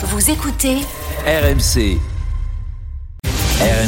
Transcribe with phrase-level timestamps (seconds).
[0.00, 0.76] Vous écoutez
[1.26, 1.98] RMC.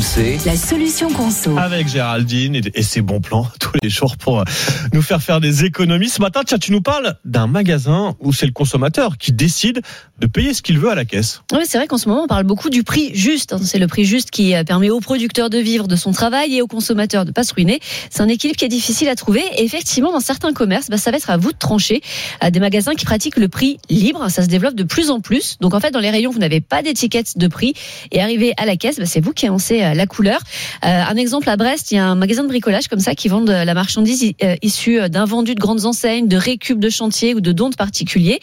[0.00, 0.44] RMC.
[0.44, 1.56] la solution conso.
[1.56, 4.44] avec Géraldine et, et ses bons plans tous les jours pour euh,
[4.92, 6.10] nous faire faire des économies.
[6.10, 9.80] Ce matin, tiens, tu nous parles d'un magasin où c'est le consommateur qui décide
[10.18, 11.40] de payer ce qu'il veut à la caisse.
[11.52, 13.54] Oui, c'est vrai qu'en ce moment, on parle beaucoup du prix juste.
[13.54, 13.60] hein.
[13.62, 16.60] C'est le prix juste qui euh, permet au producteur de vivre de son travail et
[16.60, 17.80] au consommateur de pas se ruiner.
[18.10, 19.42] C'est un équilibre qui est difficile à trouver.
[19.56, 22.02] Et effectivement, dans certains commerces, bah, ça va être à vous de trancher.
[22.40, 25.56] À des magasins qui pratiquent le prix libre, ça se développe de plus en plus.
[25.60, 27.72] Donc en fait, dans les rayons, vous n'avez pas d'étiquette de prix.
[28.12, 30.40] Et arrivé à la caisse, bah, c'est vous qui annoncez euh, la couleur.
[30.84, 33.28] Euh, un exemple à Brest, il y a un magasin de bricolage comme ça qui
[33.28, 34.32] vendent euh, la marchandise
[34.62, 38.40] issue d'un vendu de grandes enseignes, de récup de chantier ou de dons de particuliers.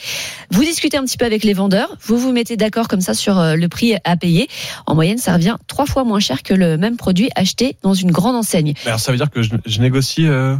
[0.51, 3.35] Vous discutez un petit peu avec les vendeurs, vous vous mettez d'accord comme ça sur
[3.41, 4.47] le prix à payer.
[4.85, 8.11] En moyenne, ça revient trois fois moins cher que le même produit acheté dans une
[8.11, 8.73] grande enseigne.
[8.85, 10.27] Alors ça veut dire que je, je négocie.
[10.27, 10.55] euh,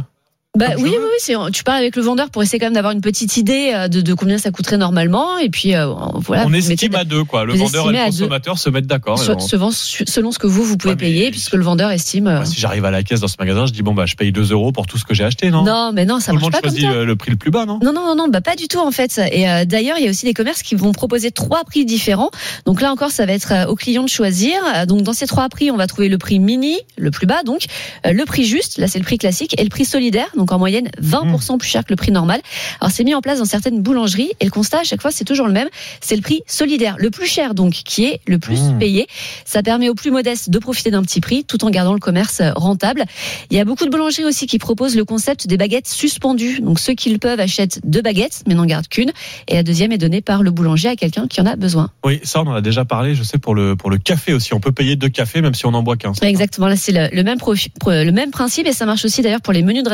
[0.56, 2.92] Bah oui, oui, oui, c'est, tu parles avec le vendeur pour essayer quand même d'avoir
[2.92, 6.46] une petite idée euh, de, de combien ça coûterait normalement, et puis euh, voilà.
[6.46, 7.44] on mettez estime à deux, quoi.
[7.44, 9.18] Le vendeur et le consommateur se mettent d'accord.
[9.18, 12.28] so- on- selon, ce que vous vous pouvez Ouais, payer, puisque le vendeur estime.
[12.28, 14.14] euh, Bah, si j'arrive à la caisse dans ce magasin, je dis bon bah je
[14.14, 15.64] paye 2 euros pour tout ce que j'ai acheté, non?
[15.64, 16.94] Non, mais non, ça Tout le marche monde pas comme choisit ça.
[16.94, 17.80] le, le prix le plus bas, non?
[17.82, 19.20] Non, non, non, non, bah pas du tout en fait.
[19.32, 22.30] Et euh, d'ailleurs, il y a aussi des commerces qui vont proposer trois prix différents.
[22.64, 24.54] Donc là encore, ça va être euh, au client de choisir.
[24.76, 27.42] Euh, Donc dans ces trois prix, on va trouver le prix mini, le plus bas,
[27.42, 27.64] donc
[28.06, 30.58] euh, le prix juste, là c'est le prix classique, et le prix solidaire, donc en
[30.58, 32.40] moyenne 20% plus cher que le prix normal.
[32.80, 35.24] Alors c'est mis en place dans certaines boulangeries, et le constat à chaque fois c'est
[35.24, 35.68] toujours le même,
[36.00, 38.78] c'est le prix solidaire, le plus cher donc, qui est le plus Mmh.
[38.78, 39.06] payé.
[39.44, 42.40] Ça permet aux plus modestes de profiter d'un petit prix, tout en gardant le commerce
[42.40, 43.04] euh, rentable.
[43.50, 46.60] Il y a beaucoup de boulangeries aussi qui proposent le concept des baguettes suspendues.
[46.60, 49.12] Donc ceux qui le peuvent achètent deux baguettes, mais n'en gardent qu'une.
[49.48, 51.90] Et la deuxième est donnée par le boulanger à quelqu'un qui en a besoin.
[52.04, 53.14] Oui, ça on en a déjà parlé.
[53.14, 55.66] Je sais pour le pour le café aussi, on peut payer deux cafés même si
[55.66, 56.12] on en boit qu'un.
[56.22, 59.40] Exactement, là c'est le, le même pro- le même principe et ça marche aussi d'ailleurs
[59.42, 59.88] pour les menus de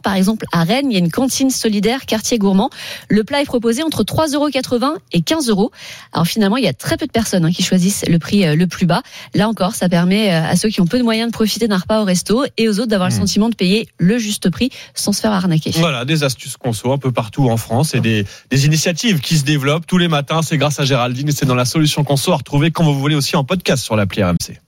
[0.00, 2.70] Par exemple, à Rennes, il y a une cantine solidaire quartier gourmand.
[3.08, 5.70] Le plat est proposé entre 3,80 euros et 15 euros.
[6.12, 8.56] Alors finalement, il y a très peu de personnes hein, qui choisissent le prix euh,
[8.56, 9.02] le plus bas.
[9.34, 11.78] Là encore, ça permet euh, à ceux qui ont peu de moyens de profiter d'un
[11.78, 13.18] repas au resto et aux autres d'avoir le Mmh.
[13.18, 15.70] sentiment de payer le juste prix sans se faire arnaquer.
[15.76, 19.44] Voilà, des astuces conso un peu partout en France et des, des initiatives qui se
[19.44, 20.42] développent tous les matins.
[20.42, 23.14] C'est grâce à Géraldine et c'est dans la solution conso à retrouver quand vous voulez
[23.14, 24.58] aussi en podcast sur l'appli RMC.